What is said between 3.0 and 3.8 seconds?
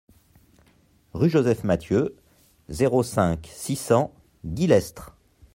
cinq, six